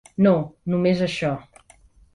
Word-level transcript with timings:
No, 0.27 0.31
només 0.75 1.05
això. 1.09 1.33